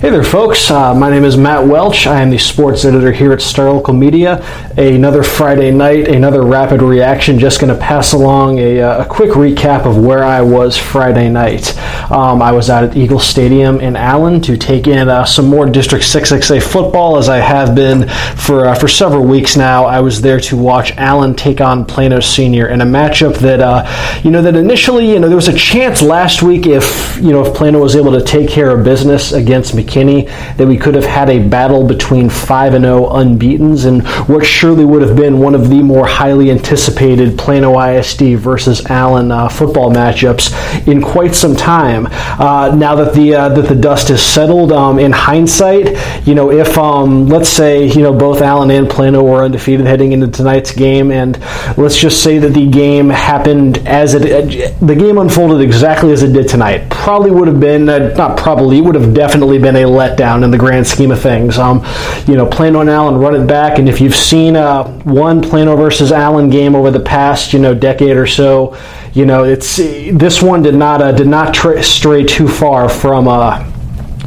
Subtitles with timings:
[0.00, 0.70] Hey there, folks.
[0.70, 2.06] Uh, my name is Matt Welch.
[2.06, 4.42] I am the sports editor here at Star Local Media.
[4.78, 7.38] Another Friday night, another rapid reaction.
[7.38, 11.28] Just going to pass along a, uh, a, quick recap of where I was Friday
[11.28, 11.76] night.
[12.10, 15.68] Um, I was out at Eagle Stadium in Allen to take in uh, some more
[15.68, 19.84] District 6XA football, as I have been for uh, for several weeks now.
[19.84, 24.20] I was there to watch Allen take on Plano Senior in a matchup that uh,
[24.24, 27.44] you know that initially you know there was a chance last week if you know
[27.44, 30.26] if Plano was able to take care of business against McKinney McKinney
[30.56, 34.84] that we could have had a battle between 5 and 0 unbeatens and what surely
[34.84, 39.90] would have been one of the more highly anticipated Plano ISD versus Allen uh, football
[39.90, 42.06] matchups in quite some time.
[42.10, 46.50] Uh, now that the uh, that the dust is settled, um, in hindsight, you know,
[46.50, 50.72] if um, let's say you know both Allen and Plano were undefeated heading into tonight's
[50.72, 51.38] game, and
[51.76, 56.32] let's just say that the game happened as it the game unfolded exactly as it
[56.32, 60.44] did tonight, probably would have been uh, not probably would have definitely been a letdown
[60.44, 61.58] in the grand scheme of things.
[61.58, 61.84] Um,
[62.26, 65.76] you know, Plano and Allen run it back, and if you've seen uh, one Plano
[65.76, 68.76] versus Allen game over the past you know decade or so,
[69.14, 73.28] you know it's this one did not uh, did not tra- stray too far from.
[73.28, 73.69] Uh,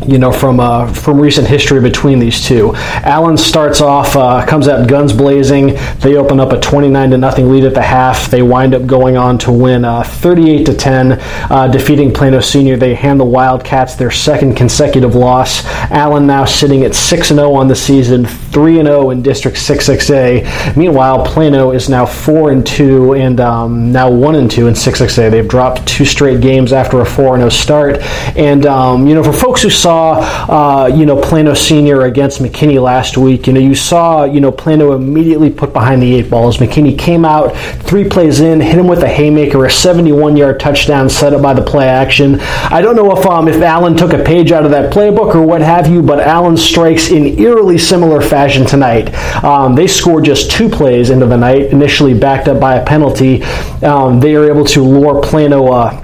[0.07, 2.73] you know, from uh, from recent history between these two.
[2.75, 5.77] Allen starts off, uh, comes out guns blazing.
[5.99, 8.29] They open up a 29 to nothing lead at the half.
[8.29, 12.77] They wind up going on to win uh, 38 to 10, uh, defeating Plano Senior.
[12.77, 15.65] They hand the Wildcats their second consecutive loss.
[15.91, 20.75] Allen now sitting at 6 0 on the season, 3 0 in District 6A.
[20.75, 25.31] Meanwhile, Plano is now 4 and 2 and um, now 1 and 2 in 6A.
[25.31, 27.97] They've dropped two straight games after a 4 0 start.
[28.37, 32.41] And um, you know, for folks who saw saw, uh, you know, Plano Senior against
[32.41, 36.29] McKinney last week, you know, you saw, you know, Plano immediately put behind the eight
[36.29, 36.57] balls.
[36.57, 41.33] McKinney came out three plays in, hit him with a haymaker, a 71-yard touchdown set
[41.33, 42.39] up by the play action.
[42.39, 45.43] I don't know if um, if Allen took a page out of that playbook or
[45.43, 49.13] what have you, but Allen strikes in eerily similar fashion tonight.
[49.43, 53.43] Um, they scored just two plays into the night, initially backed up by a penalty.
[53.83, 55.71] Um, they are able to lure Plano.
[55.71, 56.03] Uh,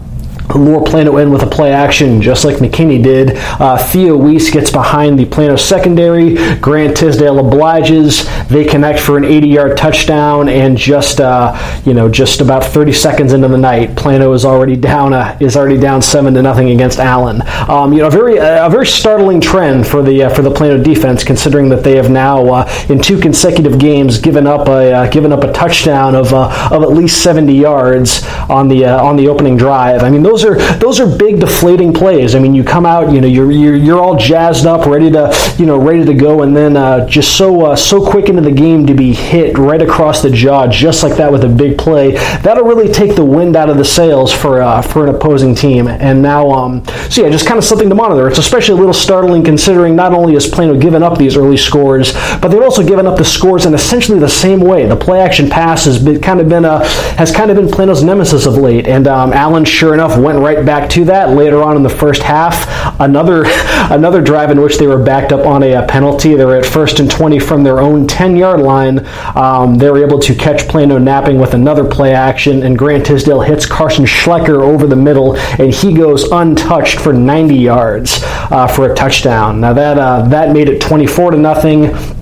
[0.56, 3.38] lure Plano in with a play action, just like McKinney did.
[3.38, 6.36] Uh, Theo Weiss gets behind the Plano secondary.
[6.60, 8.26] Grant Tisdale obliges.
[8.48, 13.34] They connect for an 80-yard touchdown, and just uh, you know, just about 30 seconds
[13.34, 17.00] into the night, Plano is already down uh, is already down seven to nothing against
[17.00, 17.42] Allen.
[17.70, 20.82] Um, you know, a very a very startling trend for the uh, for the Plano
[20.82, 25.10] defense, considering that they have now uh, in two consecutive games given up a uh,
[25.10, 29.58] given up a touchdown of of at least 70 yards on the on the opening
[29.58, 30.04] drive.
[30.04, 32.36] I mean, those those are those are big deflating plays.
[32.36, 35.56] I mean, you come out, you know, you're you're, you're all jazzed up, ready to
[35.58, 38.52] you know ready to go, and then uh, just so uh, so quick into the
[38.52, 42.12] game to be hit right across the jaw, just like that with a big play.
[42.42, 45.88] That'll really take the wind out of the sails for uh, for an opposing team.
[45.88, 48.28] And now, um, so yeah, just kind of something to monitor.
[48.28, 52.14] It's especially a little startling considering not only has Plano given up these early scores,
[52.14, 54.86] but they've also given up the scores in essentially the same way.
[54.86, 58.04] The play action pass has been kind of been a has kind of been Plano's
[58.04, 61.76] nemesis of late, and um, Allen, sure enough, went right back to that later on
[61.76, 62.68] in the first half.
[63.00, 63.44] Another
[63.92, 66.36] another drive in which they were backed up on a, a penalty.
[66.36, 69.06] They were at first and 20 from their own 10 yard line.
[69.36, 73.42] Um, they were able to catch Plano napping with another play action, and Grant Tisdale
[73.42, 78.92] hits Carson Schlecker over the middle, and he goes untouched for 90 yards uh, for
[78.92, 79.60] a touchdown.
[79.60, 82.19] Now that uh, that made it 24 to nothing.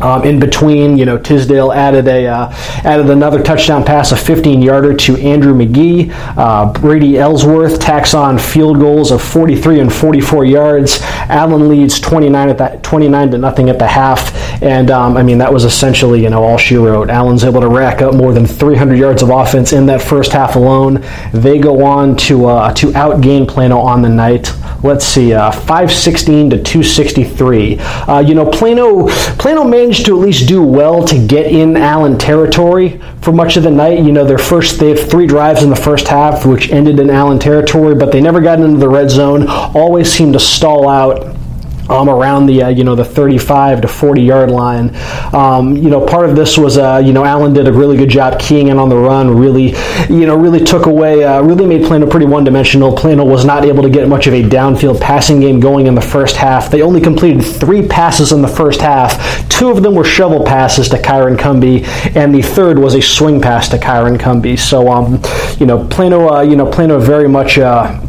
[0.00, 2.52] Um, in between, you know, Tisdale added a uh,
[2.84, 6.10] added another touchdown pass, a 15-yarder to Andrew McGee.
[6.36, 11.00] Uh, Brady Ellsworth tacks on field goals of 43 and 44 yards.
[11.02, 15.38] Allen leads 29 at that 29 to nothing at the half, and um, I mean
[15.38, 17.10] that was essentially you know all she wrote.
[17.10, 20.56] Allen's able to rack up more than 300 yards of offense in that first half
[20.56, 21.04] alone.
[21.32, 24.52] They go on to uh, to outgain Plano on the night.
[24.82, 27.78] Let's see, uh, 516 to 263.
[27.78, 29.08] Uh, you know, Plano
[29.38, 33.56] Plano managed managed to at least do well to get in Allen territory for much
[33.56, 33.98] of the night.
[33.98, 37.10] You know, their first they had three drives in the first half, which ended in
[37.10, 39.48] Allen territory, but they never got into the red zone.
[39.48, 41.34] Always seemed to stall out
[41.90, 44.94] um, around the uh, you know the 35 to 40 yard line.
[45.34, 48.08] Um, you know, part of this was uh, you know Allen did a really good
[48.08, 49.36] job keying in on the run.
[49.36, 49.74] Really,
[50.08, 52.94] you know, really took away, uh, really made Plano pretty one dimensional.
[52.94, 56.00] Plano was not able to get much of a downfield passing game going in the
[56.00, 56.70] first half.
[56.70, 59.48] They only completed three passes in the first half.
[59.48, 61.84] Two of them were shovel passes to Kyron Cumby,
[62.16, 64.58] and the third was a swing pass to Kyron Cumby.
[64.58, 65.20] So, um,
[65.58, 68.00] you know, Plano, uh, you know, Plano very much uh,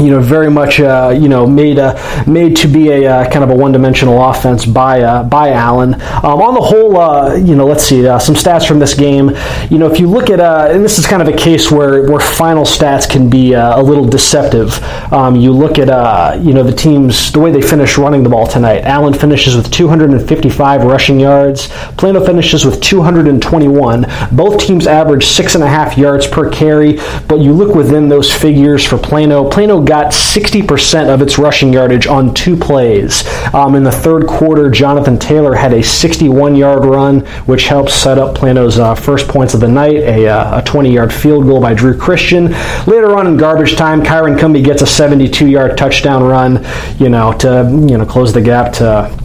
[0.00, 1.94] you know, very much, uh, you know, made uh,
[2.26, 5.94] made to be a uh, kind of a one-dimensional offense by uh, by Allen.
[5.94, 9.30] Um, on the whole, uh, you know, let's see some stats from this game.
[9.70, 12.20] You know, if you look at, and this is kind of a case where where
[12.20, 14.82] final stats can be a little deceptive.
[15.12, 18.46] Um, you look at, you know, the teams the way they finish running the ball
[18.46, 18.84] tonight.
[18.84, 21.68] Allen finishes with 255 rushing yards.
[21.96, 24.06] Plano finishes with 221.
[24.32, 26.98] Both teams average six and a half yards per carry.
[27.28, 29.48] But you look within those figures for Plano.
[29.48, 33.26] Plano got 60% of its rushing yardage on two plays.
[33.52, 38.16] Um, in the third quarter, Jonathan Taylor had a 61 yard run, which helped set
[38.16, 41.60] up Plano's uh, first points of the night, a, uh, a 20 yard field goal
[41.60, 42.52] by Drew Christian.
[42.86, 46.64] Later on in garbage time, Kyron Cumby gets a 72 yard touchdown run,
[46.98, 49.19] you know, to you know close the gap to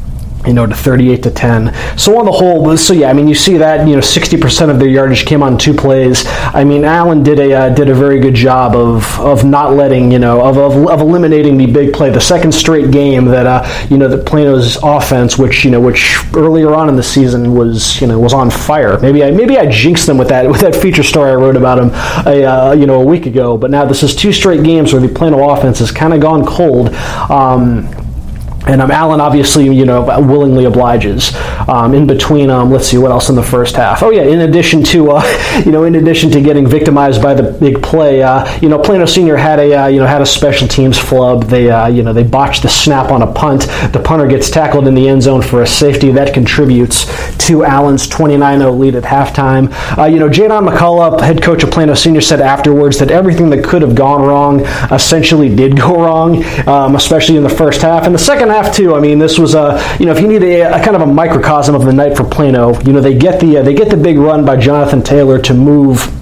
[0.45, 1.97] you know, to 38 to 10.
[1.97, 4.80] So on the whole, so yeah, I mean, you see that you know, 60% of
[4.80, 6.24] their yardage came on two plays.
[6.27, 10.12] I mean, Allen did a uh, did a very good job of of not letting
[10.12, 12.09] you know of, of, of eliminating the big play.
[12.09, 16.18] The second straight game that uh, you know that Plano's offense, which you know, which
[16.36, 19.00] earlier on in the season was you know was on fire.
[19.00, 21.80] Maybe I maybe I jinxed them with that with that feature story I wrote about
[21.80, 21.89] him
[22.25, 23.57] a uh, you know a week ago.
[23.57, 26.45] But now this is two straight games where the Plano offense has kind of gone
[26.45, 26.89] cold.
[27.30, 28.05] Um,
[28.67, 31.35] and um, Allen obviously, you know, willingly obliges.
[31.67, 34.03] Um, in between, um, let's see what else in the first half.
[34.03, 37.44] Oh yeah, in addition to, uh, you know, in addition to getting victimized by the
[37.44, 40.67] big play, uh, you know, Plano Senior had a, uh, you know, had a special
[40.67, 41.44] teams flub.
[41.44, 43.63] They, uh, you know, they botched the snap on a punt.
[43.91, 47.06] The punter gets tackled in the end zone for a safety that contributes
[47.45, 49.71] to Allen's 29-0 lead at halftime.
[49.97, 53.63] Uh, you know, Jadon McCullough, head coach of Plano Senior, said afterwards that everything that
[53.63, 54.62] could have gone wrong
[54.92, 58.06] essentially did go wrong, um, especially in the first half.
[58.06, 58.95] and the second half, too.
[58.95, 61.07] I mean, this was a you know if you need a, a kind of a
[61.07, 63.98] microcosm of the night for Plano, you know they get the uh, they get the
[63.98, 66.14] big run by Jonathan Taylor to move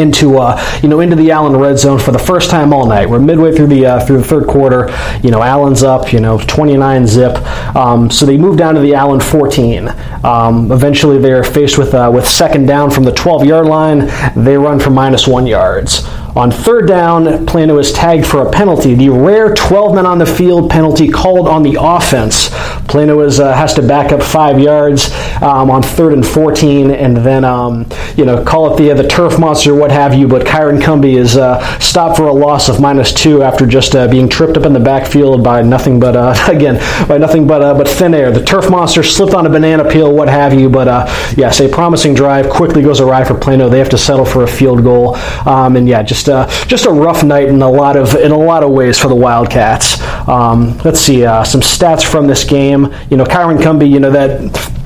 [0.00, 3.08] into uh, you know into the Allen red zone for the first time all night.
[3.08, 4.88] We're midway through the uh, through the third quarter.
[5.22, 6.12] You know Allen's up.
[6.12, 7.36] You know 29 zip.
[7.76, 9.88] Um, so they move down to the Allen 14.
[10.24, 14.10] Um, eventually they're faced with uh, with second down from the 12 yard line.
[14.36, 16.06] They run for minus one yards.
[16.36, 20.26] On third down, Plano is tagged for a penalty, the rare 12 men on the
[20.26, 22.50] field penalty called on the offense.
[22.86, 25.10] Plano is, uh, has to back up five yards
[25.42, 27.86] um, on third and 14, and then um,
[28.16, 30.28] you know call it the the turf monster, what have you.
[30.28, 34.06] But Kyron Cumby is uh, stopped for a loss of minus two after just uh,
[34.08, 36.76] being tripped up in the backfield by nothing but uh, again
[37.08, 38.30] by nothing but uh, but thin air.
[38.30, 40.68] The turf monster slipped on a banana peel, what have you.
[40.68, 43.68] But uh, yes, a promising drive quickly goes awry for Plano.
[43.68, 45.16] They have to settle for a field goal,
[45.46, 48.32] um, and yeah, just just uh, just a rough night in a lot of in
[48.32, 50.00] a lot of ways for the Wildcats.
[50.28, 52.92] Um, let's see uh, some stats from this game.
[53.10, 54.79] You know, Kyron Cumby, you know that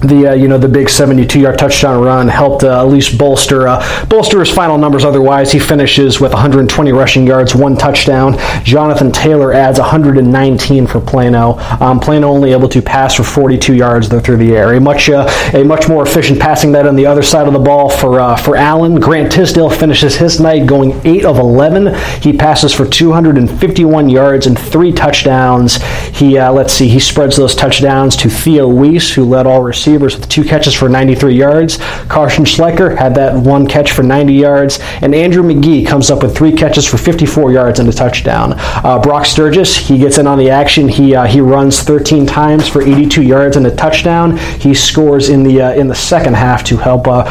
[0.00, 4.06] the uh, you know the big 72-yard touchdown run helped uh, at least bolster uh,
[4.06, 5.04] bolster his final numbers.
[5.04, 8.36] Otherwise, he finishes with 120 rushing yards, one touchdown.
[8.64, 11.58] Jonathan Taylor adds 119 for Plano.
[11.80, 14.72] Um, Plano only able to pass for 42 yards though through the air.
[14.74, 17.58] A much uh, a much more efficient passing that on the other side of the
[17.58, 18.98] ball for uh, for Allen.
[18.98, 21.94] Grant Tisdale finishes his night going 8 of 11.
[22.22, 25.76] He passes for 251 yards and three touchdowns.
[26.16, 29.89] He uh, let's see, he spreads those touchdowns to Theo Weiss, who led all receivers
[29.90, 31.78] receivers with two catches for 93 yards.
[32.08, 34.78] Carson Schleicher had that one catch for 90 yards.
[35.02, 38.54] And Andrew McGee comes up with three catches for 54 yards and a touchdown.
[38.56, 40.88] Uh, Brock Sturgis, he gets in on the action.
[40.88, 44.36] He uh, he runs 13 times for 82 yards and a touchdown.
[44.36, 47.24] He scores in the uh, in the second half to help uh,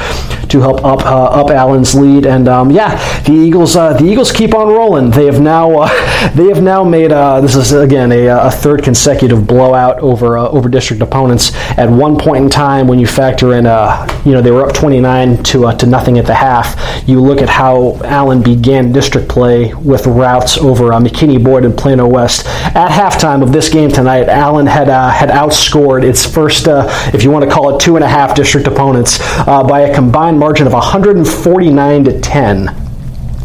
[0.50, 2.26] to help up uh, up Allen's lead.
[2.26, 5.12] And um, yeah, the Eagles uh, the Eagles keep on rolling.
[5.12, 5.86] They have now
[6.36, 11.02] they have now made this is again a, a, third consecutive blowout over over district
[11.02, 11.56] opponents.
[11.78, 14.74] At one point in time when you factor in, uh, you know, they were up
[14.74, 17.08] 29 to uh, to nothing at the half.
[17.08, 21.78] You look at how Allen began district play with routes over uh, McKinney Boyd and
[21.78, 22.46] Plano West.
[22.46, 27.24] At halftime of this game tonight, Allen had uh, had outscored its first, uh, if
[27.24, 30.39] you want to call it, two and a half district opponents uh, by a combined
[30.40, 32.90] margin of 149 to 10.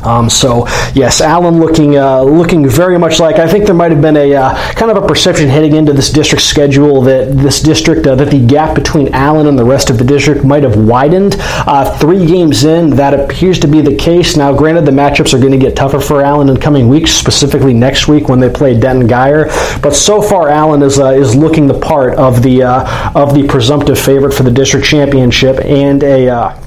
[0.05, 4.03] Um, so yes, Allen looking uh, looking very much like I think there might have
[4.03, 8.07] been a uh, kind of a perception heading into this district schedule that this district
[8.07, 11.37] uh, that the gap between Allen and the rest of the district might have widened.
[11.41, 14.37] Uh, three games in, that appears to be the case.
[14.37, 17.73] Now, granted, the matchups are going to get tougher for Allen in coming weeks, specifically
[17.73, 19.49] next week when they play Denton Guyer.
[19.81, 23.47] But so far, Allen is uh, is looking the part of the uh, of the
[23.47, 26.65] presumptive favorite for the district championship and a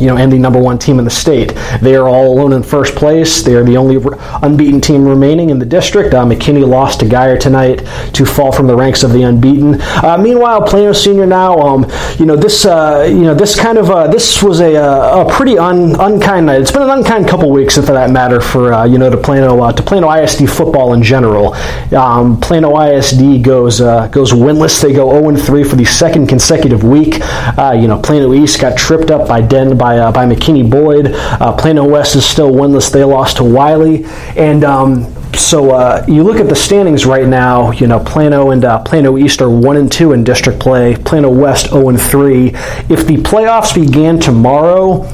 [0.00, 1.54] you know, and the number one team in the state.
[1.80, 3.42] They are all alone in first place.
[3.42, 3.96] They are the only
[4.42, 6.14] unbeaten team remaining in the district.
[6.14, 7.78] Uh, McKinney lost to Guyer tonight
[8.14, 9.80] to fall from the ranks of the unbeaten.
[9.80, 11.86] Uh, meanwhile, Plano Senior now, um,
[12.18, 15.30] you know, this, uh, you know, this kind of, uh, this was a, uh, a
[15.30, 16.60] pretty un, unkind night.
[16.60, 19.70] It's been an unkind couple weeks, for that matter, for uh, you know, to Plano,
[19.70, 21.54] to Plano ISD football in general.
[21.94, 24.82] Um, Plano ISD goes goes winless.
[24.82, 27.14] They go 0 3 for the second consecutive week.
[27.14, 31.12] you know, Plano East got tripped up by Den by by uh, by McKinney Boyd.
[31.14, 32.92] Uh, Plano West is still winless.
[32.92, 34.04] They lost to Wylie,
[34.36, 37.70] and um, so uh, you look at the standings right now.
[37.70, 40.94] You know, Plano and uh, Plano East are one and two in district play.
[40.96, 42.48] Plano West zero and three.
[42.88, 45.08] If the playoffs began tomorrow.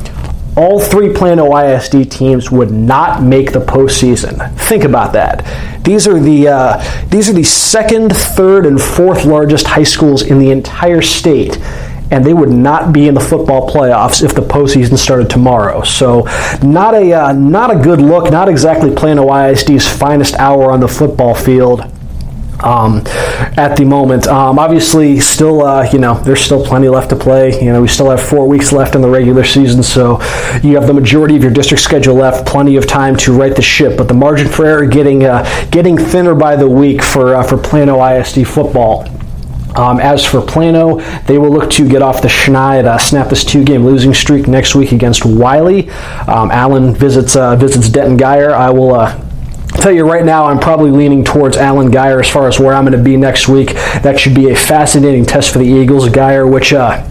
[0.56, 4.56] All three Plano ISD teams would not make the postseason.
[4.56, 5.42] Think about that.
[5.82, 10.38] These are the uh, these are the second, third, and fourth largest high schools in
[10.38, 11.58] the entire state
[12.14, 15.83] and they would not be in the football playoffs if the postseason started tomorrow.
[15.83, 16.21] So,
[16.62, 18.30] not a uh, not a good look.
[18.30, 21.90] Not exactly Plano ISD's finest hour on the football field.
[22.61, 23.02] Um,
[23.59, 24.26] at the moment.
[24.26, 27.61] Um, obviously, still, uh, you know, there's still plenty left to play.
[27.61, 30.18] You know, we still have four weeks left in the regular season, so
[30.62, 33.61] you have the majority of your district schedule left, plenty of time to right the
[33.61, 33.99] ship.
[33.99, 37.59] But the margin for error getting uh, getting thinner by the week for uh, for
[37.59, 39.04] Plano ISD football.
[39.76, 43.44] Um, as for Plano, they will look to get off the schneid, uh, snap this
[43.44, 45.90] two-game losing streak next week against Wylie.
[46.28, 48.52] Um, Allen visits uh, visits Denton Guyer.
[48.52, 48.94] I will.
[48.94, 49.20] Uh,
[49.74, 52.84] tell you right now, I'm probably leaning towards Allen Guyer as far as where I'm
[52.84, 53.74] going to be next week.
[54.02, 56.08] That should be a fascinating test for the Eagles.
[56.08, 57.04] Guyer, which uh,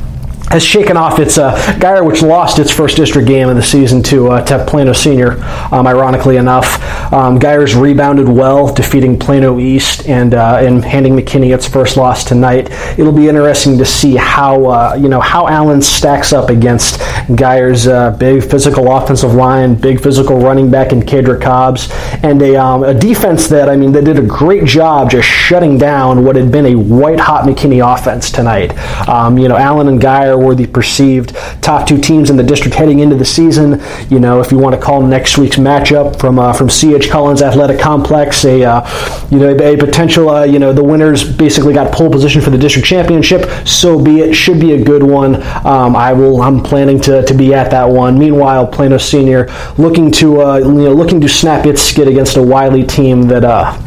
[0.53, 4.03] has shaken off its uh, Guyer, which lost its first district game of the season
[4.03, 6.75] to, uh, to Plano Senior, um, ironically enough.
[7.11, 12.23] Um, Guyer's rebounded well, defeating Plano East and uh, and handing McKinney its first loss
[12.23, 12.69] tonight.
[12.99, 17.87] It'll be interesting to see how uh, you know how Allen stacks up against Guyer's
[17.87, 21.89] uh, big physical offensive line, big physical running back in Kadra Cobbs,
[22.23, 25.79] and a, um, a defense that I mean that did a great job just shutting
[25.79, 28.77] down what had been a white hot McKinney offense tonight.
[29.09, 32.99] Um, you know, Allen and Guyer the perceived top two teams in the district heading
[32.99, 33.81] into the season.
[34.09, 37.41] You know, if you want to call next week's matchup from uh, from CH Collins
[37.41, 41.93] Athletic Complex a uh, you know a, potential uh, you know the winners basically got
[41.93, 43.49] pole position for the district championship.
[43.67, 44.33] So be it.
[44.33, 45.35] Should be a good one.
[45.65, 46.41] Um, I will.
[46.41, 48.19] I'm planning to, to be at that one.
[48.19, 49.47] Meanwhile, Plano Senior
[49.77, 53.43] looking to uh, you know looking to snap its skid against a Wylie team that
[53.43, 53.77] uh,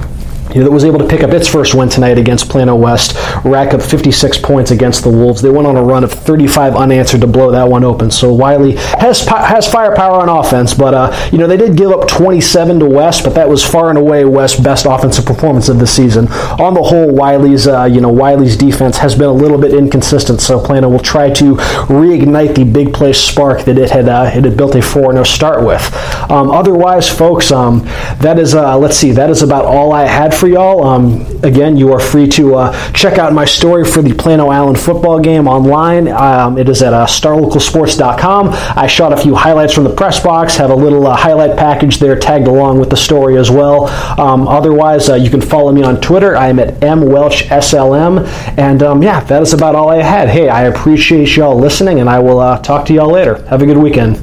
[0.63, 3.83] that was able to pick up its first win tonight against Plano West, rack up
[3.83, 5.43] 56 points against the Wolves.
[5.43, 8.11] They went on a run of 35 unanswered to blow that one open.
[8.11, 12.09] So Wylie has has firepower on offense, but uh, you know they did give up
[12.09, 15.87] 27 to West, but that was far and away West's best offensive performance of the
[15.87, 16.29] season.
[16.61, 20.41] On the whole, Wylie's uh, you know Wylie's defense has been a little bit inconsistent.
[20.41, 21.55] So Plano will try to
[21.87, 25.65] reignite the big play spark that it had uh, it had built a 4-0 start
[25.65, 25.83] with.
[26.31, 27.85] Um, otherwise, folks, um,
[28.21, 30.85] that is uh, let's see, that is about all I had for y'all.
[30.85, 34.76] Um, again, you are free to uh, check out my story for the Plano Allen
[34.76, 36.09] football game online.
[36.09, 38.49] Um, it is at uh, starlocalsports.com.
[38.53, 41.99] I shot a few highlights from the press box, have a little uh, highlight package
[41.99, 43.87] there tagged along with the story as well.
[44.21, 46.37] Um, otherwise, uh, you can follow me on Twitter.
[46.37, 48.26] I am at mwelchslm.
[48.59, 50.29] And um, yeah, that is about all I had.
[50.29, 53.43] Hey, I appreciate y'all listening, and I will uh, talk to y'all later.
[53.47, 54.23] Have a good weekend.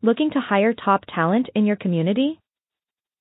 [0.00, 2.40] Looking to hire top talent in your community?